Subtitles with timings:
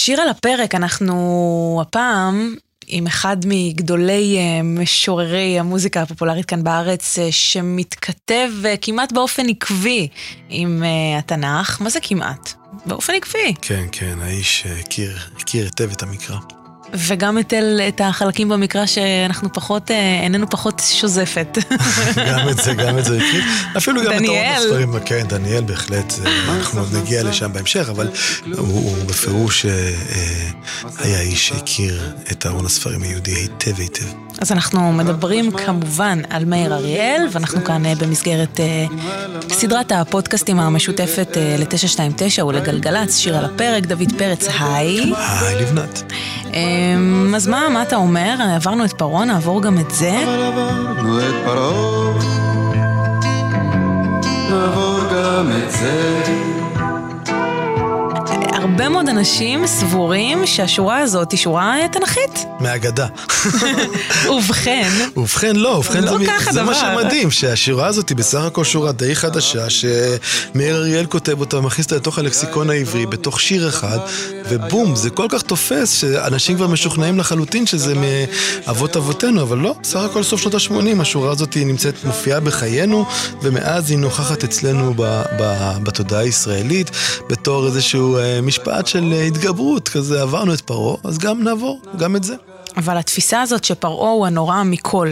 [0.00, 2.54] שיר על הפרק, אנחנו הפעם
[2.86, 10.08] עם אחד מגדולי uh, משוררי המוזיקה הפופולרית כאן בארץ, uh, שמתכתב uh, כמעט באופן עקבי
[10.48, 10.82] עם
[11.18, 11.80] התנ"ך.
[11.80, 12.52] מה זה כמעט?
[12.86, 13.54] באופן עקבי.
[13.62, 16.59] כן, כן, האיש הכיר, הכיר היטב את המקרא.
[16.94, 19.90] וגם את, אל, את החלקים במקרא שאנחנו פחות,
[20.22, 21.58] איננו פחות שוזפת.
[22.16, 23.18] גם את זה, גם את זה.
[23.76, 24.56] אפילו גם דניאל.
[24.56, 26.14] את ארון הספרים, כן, דניאל בהחלט,
[26.48, 28.08] אנחנו עוד נגיע לשם בהמשך, אבל
[28.56, 29.66] הוא, הוא בפירוש
[30.98, 34.04] היה איש שהכיר את ארון הספרים היהודי היטב היטב.
[34.40, 38.60] אז אנחנו מדברים כמובן על מאיר אריאל, ואנחנו כאן במסגרת
[39.48, 45.12] סדרת הפודקאסטים המשותפת ל-929 ולגלגלצ, שיר על הפרק, דוד פרץ, היי.
[45.40, 46.12] היי לבנת.
[46.54, 48.34] אמ, אז מה, מה אתה אומר?
[48.54, 50.22] עברנו את פרעה, נעבור גם את זה.
[50.22, 52.12] אבל עברנו את פרעה,
[54.50, 56.22] נעבור גם את זה.
[58.60, 62.46] הרבה מאוד אנשים סבורים שהשורה הזאת היא שורה תנכית.
[62.60, 63.06] מהאגדה.
[64.36, 64.90] ובכן.
[65.16, 68.92] ובכן לא, ובכן לא זה, זה, זה מה שמדהים, שהשורה הזאת היא בסך הכל שורה
[68.92, 73.98] די חדשה, שמאיר אריאל כותב אותה, מכניס אותה לתוך הלקסיקון העברי, בתוך שיר אחד,
[74.48, 77.94] ובום, זה כל כך תופס, שאנשים כבר משוכנעים לחלוטין שזה
[78.66, 83.06] מאבות אבותינו, אבל לא, בסך הכל סוף שנות ה-80, השורה הזאת נמצאת, מופיעה בחיינו,
[83.42, 84.94] ומאז היא נוכחת אצלנו
[85.82, 86.90] בתודעה הישראלית,
[87.28, 92.24] בתור איזשהו אה, משפט של התגברות, כזה עברנו את פרעה, אז גם נעבור, גם את
[92.24, 92.34] זה.
[92.76, 95.08] אבל התפיסה הזאת שפרעה הוא הנורא מכל.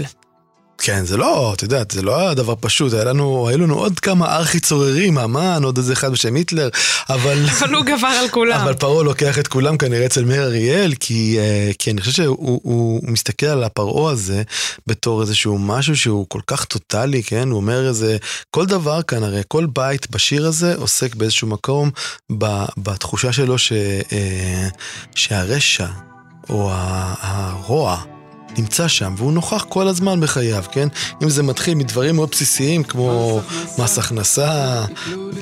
[0.78, 4.00] כן, זה לא, את יודעת, זה לא היה דבר פשוט, היה לנו, היו לנו עוד
[4.00, 6.68] כמה ארכי צוררים, אמן, עוד איזה אחד בשם היטלר,
[7.08, 7.44] אבל...
[7.60, 8.60] אבל הוא גבר על כולם.
[8.60, 12.36] אבל פרעה לוקח את כולם כנראה אצל מאיר אריאל, כי, אה, כי אני חושב שהוא
[12.38, 14.42] הוא, הוא מסתכל על הפרעה הזה
[14.86, 17.48] בתור איזשהו משהו שהוא כל כך טוטאלי, כן?
[17.48, 18.16] הוא אומר איזה,
[18.50, 21.90] כל דבר כאן, הרי כל בית בשיר הזה עוסק באיזשהו מקום
[22.76, 23.72] בתחושה שלו ש,
[24.12, 24.68] אה,
[25.14, 25.86] שהרשע
[26.48, 26.70] או
[27.20, 28.17] הרוע
[28.56, 30.88] נמצא שם, והוא נוכח כל הזמן בחייו, כן?
[31.22, 33.40] אם זה מתחיל מדברים מאוד בסיסיים כמו
[33.78, 34.84] מס הכנסה,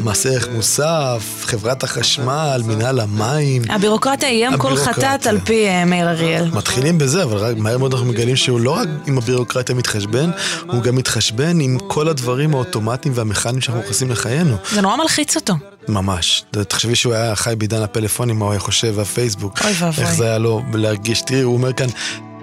[0.01, 3.63] מס ערך מוסף, חברת החשמל, מנהל המים.
[3.69, 6.51] הבירוקרטיה היא אם כל חטאת על פי אה, מאיר אריאל.
[6.51, 10.31] מתחילים בזה, אבל רק מהר מאוד אנחנו מגלים שהוא לא רק עם הבירוקרטיה מתחשבן,
[10.67, 14.57] הוא גם מתחשבן עם כל הדברים האוטומטיים והמכניים שאנחנו נכנסים לחיינו.
[14.73, 15.55] זה נורא מלחיץ אותו.
[15.89, 16.45] ממש.
[16.51, 19.59] תחשבי שהוא היה חי בעידן הפלאפונים, מה הוא היה חושב, והפייסבוק.
[19.65, 20.05] אוי ואבוי.
[20.05, 21.23] איך זה היה לו להרגיש.
[21.23, 21.87] תראי, הוא אומר כאן,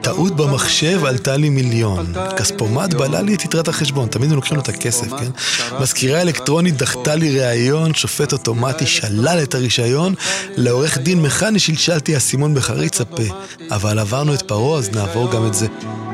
[0.04, 2.14] טעות במחשב עלתה לי מיליון.
[2.38, 5.32] כספומט בלע לי את יתרת החשבון, תמיד הם לוקחים לו את הכסף, כן?
[5.80, 10.14] מזכירה אלקטרונית דחתה לי ראיון, שופט אוטומטי שלל את הרישיון,
[10.58, 13.24] לעורך דין מכני שלשלתי אסימון בחריץ הפה.
[13.72, 15.68] אבל עברנו את פרעה, אז נעבור גם את זה.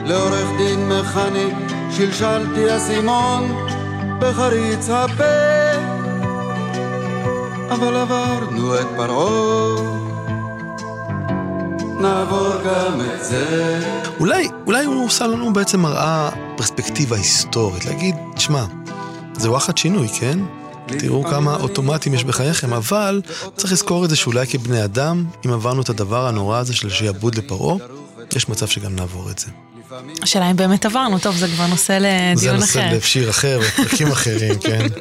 [0.05, 1.47] לעורך דין מכני
[1.97, 3.66] שלשלתי אסימון
[4.19, 5.23] בחריץ הפה.
[7.69, 9.98] אבל עברנו את פרעה
[11.99, 13.79] נעבור גם את זה.
[14.19, 18.65] אולי, אולי הוא עושה לנו בעצם מראה פרספקטיבה היסטורית, להגיד, תשמע,
[19.37, 20.39] זה וואחד שינוי, כן?
[20.87, 23.21] תראו כמה אוטומטים יש בחייכם, אבל
[23.55, 27.35] צריך לזכור את זה שאולי כבני אדם, אם עברנו את הדבר הנורא הזה של שיעבוד
[27.35, 27.75] לפרעה,
[28.35, 29.47] יש מצב שגם נעבור את זה.
[30.21, 32.66] השאלה אם באמת עברנו, טוב, זה כבר נושא לדיון אחר.
[32.66, 34.87] זה נושא לשיר אחר, בפרקים אחרים, כן.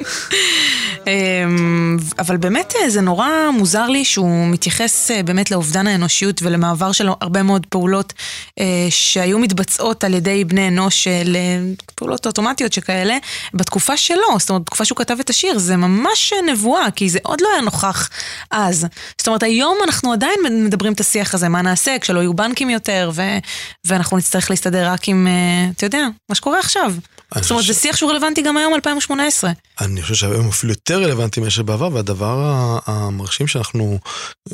[1.07, 6.91] אמ, אבל באמת אה, זה נורא מוזר לי שהוא מתייחס אה, באמת לאובדן האנושיות ולמעבר
[6.91, 8.13] של הרבה מאוד פעולות
[8.59, 13.17] אה, שהיו מתבצעות על ידי בני אנוש לפעולות אוטומטיות שכאלה,
[13.53, 17.41] בתקופה שלו, זאת אומרת, בתקופה שהוא כתב את השיר, זה ממש נבואה, כי זה עוד
[17.41, 18.09] לא היה נוכח
[18.51, 18.87] אז.
[19.17, 23.11] זאת אומרת, היום אנחנו עדיין מדברים את השיח הזה, מה נעשה כשלא יהיו בנקים יותר,
[23.13, 23.37] ו-
[23.85, 25.27] ואנחנו נצטרך להסתדר רק עם,
[25.75, 26.93] אתה יודע, מה שקורה עכשיו.
[27.35, 29.51] זאת אומרת, זה שיח שהוא רלוונטי גם היום, 2018.
[29.81, 33.99] אני חושב שהיום אפילו יותר רלוונטי מאשר בעבר, והדבר המרשים שאנחנו,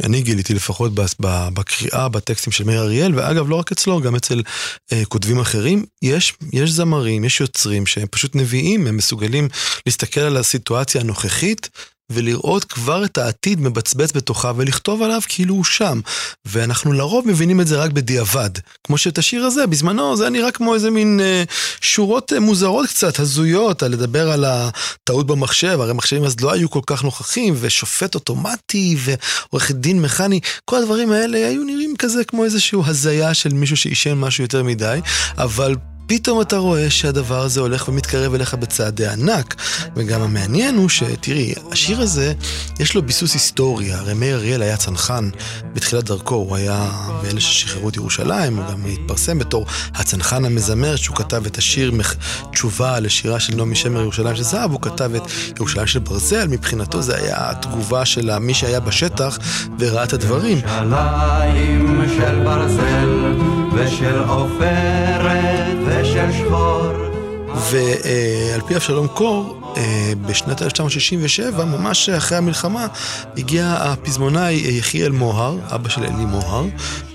[0.04, 0.92] אני גיליתי לפחות
[1.54, 4.42] בקריאה, בטקסטים של מאיר אריאל, ואגב, לא רק אצלו, גם אצל
[4.94, 9.48] אה, כותבים אחרים, יש, יש זמרים, יש יוצרים שהם פשוט נביאים, הם מסוגלים
[9.86, 11.70] להסתכל על הסיטואציה הנוכחית
[12.10, 16.00] ולראות כבר את העתיד מבצבץ בתוכה ולכתוב עליו כאילו הוא שם.
[16.46, 18.50] ואנחנו לרוב מבינים את זה רק בדיעבד.
[18.84, 21.44] כמו שאת השיר הזה, בזמנו זה נראה כמו איזה מין אה,
[21.82, 26.70] שורות אה, מוזרות קצת, הזויות, על לדבר על הטעות במחשב, הרי מחשבים אז לא היו
[26.70, 32.44] כל כך נוכחים, ושופט אוטומטי, ועורך דין מכני, כל הדברים האלה היו נראים כזה כמו
[32.44, 35.00] איזושהי הזיה של מישהו שעישן משהו יותר מדי,
[35.38, 35.76] אבל
[36.08, 39.56] פתאום אתה רואה שהדבר הזה הולך ומתקרב אליך בצעדי ענק.
[39.96, 42.34] וגם המעניין הוא שתראי, השיר הזה,
[42.80, 43.94] יש לו ביסוס היסטורי.
[43.94, 45.30] הרי מאיר אריאל היה צנחן
[45.74, 46.92] בתחילת דרכו, הוא היה
[47.24, 49.66] מאלה ששחררו את ירושלים, הוא גם התפרסם בתור
[49.96, 51.92] הצנחן המזמר, שהוא כתב את השיר
[52.52, 55.22] תשובה לשירה של נעמי שמר ירושלים של זהב, הוא כתב את
[55.58, 59.38] ירושלים של ברזל, מבחינתו זה היה התגובה של מי שהיה בשטח
[59.80, 60.58] וראה את הדברים.
[60.58, 63.36] ירושלים של ברזל
[63.74, 65.55] ושל עופרת
[66.30, 66.85] ושל שחור
[67.72, 72.88] ועל פי אבשלום קור, אה, בשנת 1967, ממש אחרי המלחמה,
[73.38, 76.66] הגיע הפזמונאי יחיאל מוהר, אבא של אלי מוהר,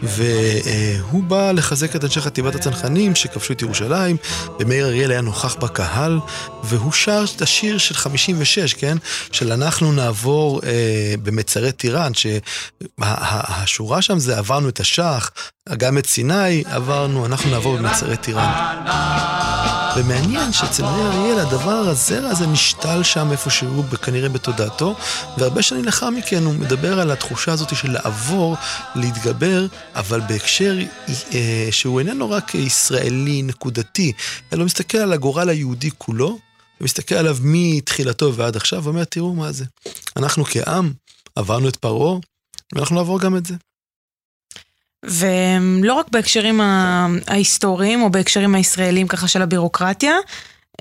[0.02, 4.16] והוא בא לחזק את אנשי חטיבת הצנחנים שכבשו את ירושלים,
[4.60, 6.20] ומאיר אריאל היה נוכח בקהל,
[6.64, 8.96] והוא שר את השיר של 56, כן?
[9.32, 15.30] של אנחנו נעבור אה, במצרי טיראן, שהשורה שם זה עברנו את השח,
[15.76, 19.79] גם את סיני עברנו, אנחנו נעבור במצרי טיראן.
[19.96, 24.96] ומעניין שאצל מאיר אריאל הדבר הזרע הזה נשתל שם איפשהו, כנראה בתודעתו,
[25.38, 28.56] והרבה שנים לאחר מכן הוא מדבר על התחושה הזאת של לעבור,
[28.94, 30.78] להתגבר, אבל בהקשר
[31.34, 34.12] אה, שהוא איננו רק ישראלי נקודתי,
[34.52, 36.38] אלא מסתכל על הגורל היהודי כולו,
[36.80, 39.64] ומסתכל עליו מתחילתו ועד עכשיו, ואומר, תראו מה זה.
[40.16, 40.92] אנחנו כעם
[41.36, 42.18] עברנו את פרעה,
[42.74, 43.54] ואנחנו נעבור גם את זה.
[45.04, 46.60] ולא רק בהקשרים
[47.26, 50.14] ההיסטוריים או בהקשרים הישראלים ככה של הבירוקרטיה,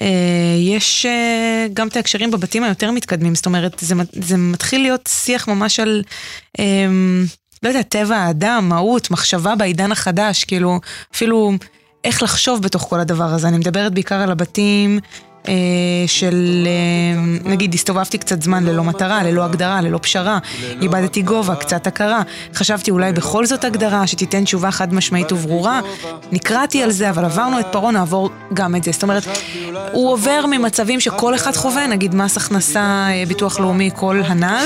[0.02, 5.10] אה, יש אה, גם את ההקשרים בבתים היותר מתקדמים, זאת אומרת, זה, זה מתחיל להיות
[5.14, 6.04] שיח ממש על,
[6.60, 6.66] אה,
[7.64, 10.80] לא יודע, טבע האדם, מהות, מחשבה בעידן החדש, כאילו,
[11.16, 11.52] אפילו
[12.04, 13.48] איך לחשוב בתוך כל הדבר הזה.
[13.48, 15.00] אני מדברת בעיקר על הבתים
[16.08, 20.40] של, אה, נגיד, הסתובבתי קצת זמן ללא מטרה, ללא הגדרה, ללא פשרה,
[20.82, 22.22] איבדתי גובה, קצת הכרה,
[22.54, 25.82] חשבתי אולי בכל זאת הגדרה שתיתן תשובה חד משמעית וברורה,
[26.32, 28.92] נקרעתי על זה, אבל עברנו את פרעה, נעבור גם את זה.
[28.92, 29.24] זאת אומרת,
[29.92, 34.66] הוא עובר ממצבים שכל אחד חווה, נגיד מס הכנסה, אה, ביטוח לאומי, כל הנ"ל,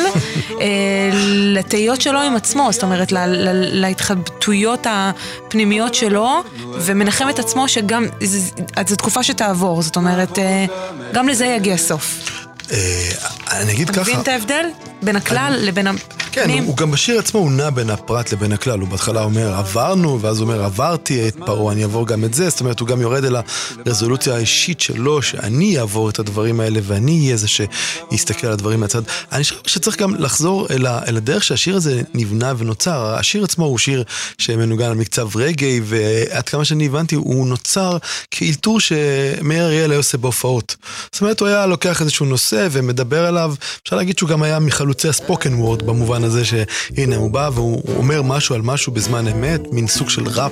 [1.54, 3.12] לתהיות שלו עם עצמו, זאת אומרת,
[3.52, 6.44] להתחבטויות הפנימיות שלו,
[6.74, 8.06] ומנחם את עצמו שגם,
[8.88, 10.40] זו תקופה שתעבור, זאת אומרת...
[11.14, 12.30] גם לזה יגיע סוף.
[12.72, 12.78] אה,
[13.52, 14.02] אני אגיד ככה...
[14.02, 14.66] אתה מבין את ההבדל?
[15.02, 15.88] בין הכלל לבין
[16.34, 18.80] כן, הוא, הוא גם בשיר עצמו הוא נע בין הפרט לבין הכלל.
[18.80, 22.50] הוא בהתחלה אומר עברנו, ואז הוא אומר עברתי את פרעה, אני אעבור גם את זה.
[22.50, 23.36] זאת אומרת, הוא גם יורד אל
[23.86, 29.02] הרזולוציה האישית שלו, שאני אעבור את הדברים האלה, ואני אהיה זה שיסתכל על הדברים מהצד.
[29.32, 33.16] אני חושב שצריך גם לחזור אל, ה, אל הדרך שהשיר הזה נבנה ונוצר.
[33.20, 34.04] השיר עצמו הוא שיר
[34.38, 37.98] שמנוגן על מקצב רגעי, ועד כמה שאני הבנתי, הוא נוצר
[38.32, 40.76] כאילתור שמאיר אריאל היה עושה בהופעות.
[41.12, 43.54] זאת אומרת, הוא היה לוקח איזשהו נושא ומדבר עליו,
[43.84, 47.82] אפשר להגיד שהוא גם היה מחלוצי הספוקן וורד במובן במובן הזה שהנה הוא בא והוא
[47.98, 50.52] אומר משהו על משהו בזמן אמת, מין סוג של ראפ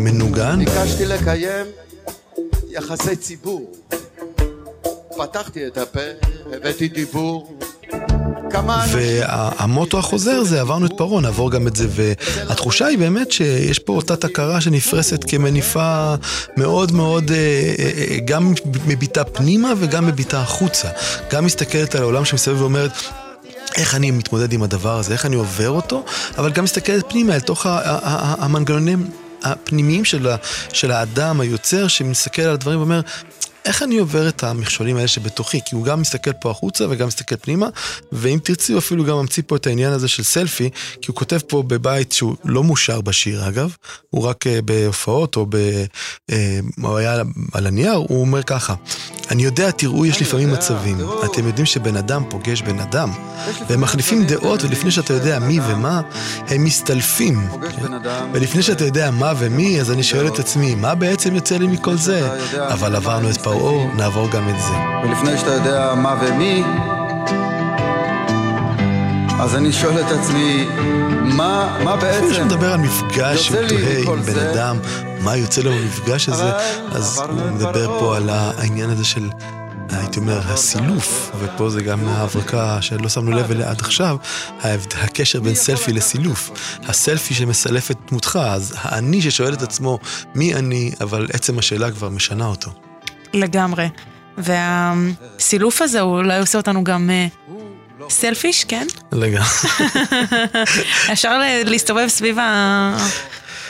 [0.00, 0.58] מנוגן.
[0.58, 1.66] ביקשתי לקיים
[2.70, 3.72] יחסי ציבור.
[5.16, 6.00] פתחתי את הפה,
[6.52, 7.58] הבאתי דיבור.
[8.92, 13.92] והמוטו החוזר זה עברנו את פרעה, נעבור גם את זה, והתחושה היא באמת שיש פה
[13.92, 16.14] אותה תקרה שנפרסת כמניפה
[16.56, 17.36] מאוד מאוד, אה,
[17.78, 18.52] אה, אה, גם
[18.86, 20.88] מביטה פנימה וגם מביטה החוצה.
[21.32, 22.92] גם מסתכלת על העולם שמסביב ואומרת,
[23.76, 26.04] איך אני מתמודד עם הדבר הזה, איך אני עובר אותו,
[26.38, 29.10] אבל גם מסתכלת פנימה אל תוך המנגנונים
[29.42, 30.04] הפנימיים
[30.72, 33.00] של, האדם היוצר שמסתכל על הדברים ואומר,
[33.68, 35.60] איך אני עובר את המכשולים האלה שבתוכי?
[35.64, 37.68] כי הוא גם מסתכל פה החוצה וגם מסתכל פנימה,
[38.12, 40.70] ואם תרצי הוא אפילו גם ממציא פה את העניין הזה של סלפי,
[41.02, 43.76] כי הוא כותב פה בבית שהוא לא מושר בשיר אגב,
[44.10, 45.56] הוא רק uh, בהופעות או ב...
[46.30, 46.34] Uh,
[46.82, 47.22] הוא היה
[47.52, 48.74] על הנייר, הוא אומר ככה,
[49.30, 53.12] אני יודע, תראו, יש לפעמים מצבים, אתם יודעים שבן אדם פוגש בן אדם,
[53.68, 56.00] והם מחליפים דעות, ולפני שאתה יודע מי ומה,
[56.48, 57.48] הם מסתלפים.
[58.32, 61.96] ולפני שאתה יודע מה ומי, אז אני שואל את עצמי, מה בעצם יוצא לי מכל
[61.96, 62.28] זה?
[62.72, 63.57] אבל עברנו את פרעה,
[63.96, 64.74] נעבור גם את זה.
[65.04, 66.64] ולפני שאתה יודע מה ומי,
[69.40, 70.68] אז אני שואל את עצמי,
[71.24, 72.24] מה, מה בעצם...
[72.24, 74.78] לפני שמדבר על מפגש שהוא תוהה עם בן אדם,
[75.20, 76.52] מה יוצא לו במפגש הזה,
[76.92, 79.28] אז הוא מדבר פה על העניין הזה של...
[79.90, 84.16] הייתי אומר, הסילוף, ופה זה גם ההברקה שלא שמנו לב אליה עד עכשיו,
[84.94, 86.50] הקשר בין סלפי לסילוף.
[86.86, 89.98] הסלפי שמסלף את דמותך, אז האני ששואל את עצמו
[90.34, 92.87] מי אני, אבל עצם השאלה כבר משנה אותו.
[93.34, 93.88] לגמרי.
[94.38, 97.10] והסילוף הזה אולי עושה אותנו גם
[98.10, 98.86] סלפיש, כן?
[99.12, 99.48] לגמרי.
[101.12, 102.36] אפשר להסתובב סביב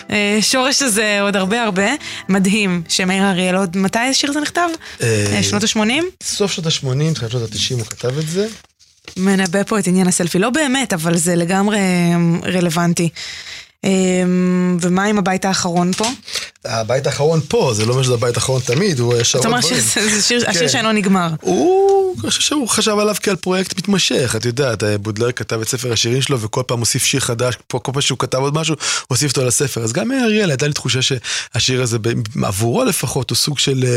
[0.08, 1.86] השורש הזה עוד הרבה הרבה.
[2.28, 4.68] מדהים שמאיר אריאל, עוד מתי השיר הזה נכתב?
[5.42, 6.02] שנות ה-80?
[6.22, 8.46] סוף שנות ה-80, תחילת שנות ה-90 הוא כתב את זה.
[9.16, 10.38] מנבא פה את עניין הסלפי.
[10.38, 11.78] לא באמת, אבל זה לגמרי
[12.44, 13.08] רלוונטי.
[14.80, 16.10] ומה עם הבית האחרון פה?
[16.64, 19.64] הבית האחרון פה, זה לא אומר שזה הבית האחרון תמיד, הוא ישר זאת עוד אומרת
[19.64, 19.80] דברים.
[19.82, 20.68] שזה שיר- השיר כן.
[20.68, 21.28] שאינו נגמר.
[21.40, 25.92] הוא, אני חושב שהוא חשב עליו כעל פרויקט מתמשך, את יודעת, בודלר כתב את ספר
[25.92, 29.30] השירים שלו וכל פעם הוסיף שיר חדש, כל פעם שהוא כתב עוד משהו, הוא הוסיף
[29.30, 29.82] אותו לספר.
[29.82, 31.98] אז גם אריאל, הייתה לי תחושה שהשיר הזה,
[32.42, 33.90] עבורו לפחות, הוא סוג של אה,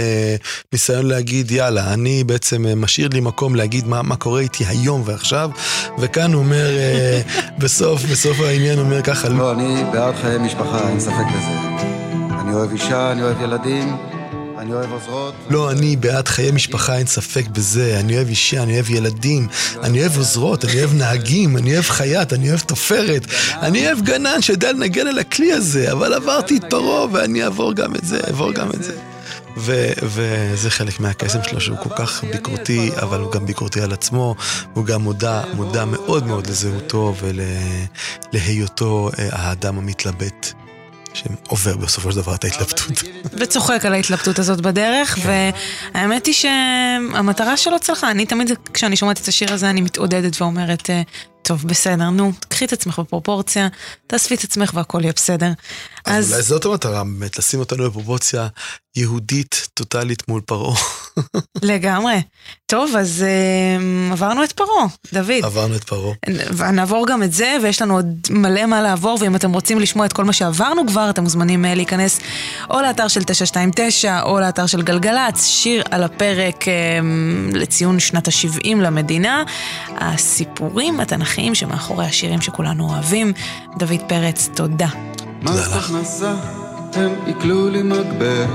[0.00, 0.36] אה,
[0.72, 5.02] ניסיון להגיד, יאללה, אני בעצם אה, משאיר לי מקום להגיד מה, מה קורה איתי היום
[5.06, 5.50] ועכשיו,
[5.98, 7.20] וכאן הוא אומר, אה,
[7.58, 11.76] בסוף, בסוף העניין הוא אומר ככה, לא, אני בעד חיי משפחה, אין ספק בזה.
[12.40, 13.96] אני אוהב אישה, אני אוהב ילדים,
[14.58, 15.34] אני אוהב עוזרות.
[15.50, 18.00] לא, אני בעד חיי משפחה, אין ספק בזה.
[18.00, 19.48] אני אוהב אישה, אני אוהב ילדים,
[19.82, 23.26] אני אוהב עוזרות, אני אוהב נהגים, אני אוהב חייט, אני אוהב תופרת,
[23.62, 27.94] אני אוהב גנן שיודע לנגן על הכלי הזה, אבל עברתי את פרעה ואני אעבור גם
[27.94, 28.96] את זה, אעבור גם את זה.
[29.56, 34.34] ו- וזה חלק מהקסם שלו שהוא כל כך ביקורתי, אבל הוא גם ביקורתי על עצמו,
[34.72, 37.14] הוא גם מודע, מודע מאוד מאוד לזהותו
[38.32, 40.52] ולהיותו אה, האדם המתלבט,
[41.16, 43.02] שעובר בסופו של דבר את ההתלבטות.
[43.32, 48.10] וצוחק על ההתלבטות הזאת בדרך, והאמת היא שהמטרה שלו צלחה.
[48.10, 51.02] אני תמיד, כשאני שומעת את השיר הזה, אני מתעודדת ואומרת, אה,
[51.46, 53.68] טוב, בסדר, נו, קחי את עצמך בפרופורציה,
[54.06, 55.52] תאספי את עצמך והכל יהיה בסדר.
[56.04, 58.48] אז אולי זאת המטרה, באמת, לשים אותנו בפרופורציה
[58.96, 60.76] יהודית טוטאלית מול פרעה.
[61.62, 62.22] לגמרי.
[62.66, 65.44] טוב, אז אה, עברנו את פרעה, דוד.
[65.44, 66.14] עברנו את פרעה.
[66.56, 70.12] ונעבור גם את זה, ויש לנו עוד מלא מה לעבור, ואם אתם רוצים לשמוע את
[70.12, 72.20] כל מה שעברנו כבר, אתם מוזמנים אה, להיכנס
[72.70, 76.74] או לאתר של 929, או לאתר של גלגלצ, שיר על הפרק אה,
[77.52, 79.44] לציון שנת ה-70 למדינה.
[79.88, 83.32] הסיפורים התנכיים שמאחורי השירים שכולנו אוהבים.
[83.78, 84.88] דוד פרץ, תודה.
[85.42, 85.76] מס לך.
[85.76, 86.34] הכנסה,
[86.94, 88.46] הם עיקלו לי מגבר.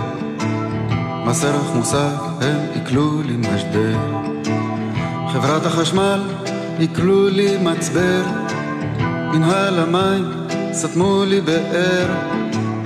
[1.25, 2.11] מס ערך מוסף,
[2.41, 3.97] הם עיקלו לי משדר.
[5.33, 6.21] חברת החשמל,
[6.79, 8.23] עיקלו לי מצבר.
[9.33, 10.25] מנהל המים,
[10.73, 12.07] סתמו לי באר.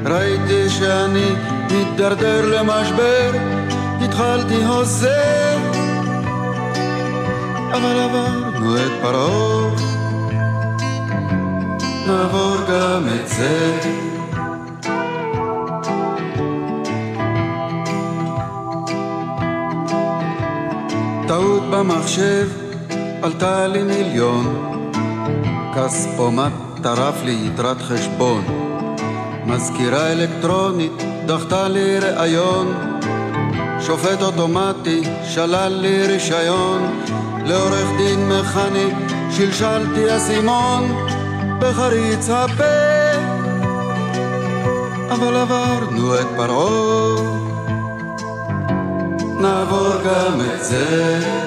[0.06, 1.26] ראיתי שאני
[1.72, 3.32] מתדרדר למשבר.
[4.02, 5.58] התחלתי הוזר.
[7.72, 9.70] אבל עברנו את פרעה.
[12.08, 13.80] נעבור גם את זה.
[21.28, 22.50] טעות במחשב
[23.22, 24.72] עלתה לי מיליון,
[25.76, 26.52] כספומט
[26.84, 28.44] טרף לי יתרת חשבון,
[29.46, 30.92] מזכירה אלקטרונית
[31.26, 32.74] דחתה לי ראיון,
[33.82, 37.04] שופט אוטומטי שלל לי רישיון,
[37.46, 38.90] לעורך דין מכני
[39.32, 41.08] שלשלתי אסימון
[41.60, 42.64] בחריץ הפה,
[45.10, 47.16] אבל עברנו את פרעה,
[49.40, 51.45] נעבור גם את זה.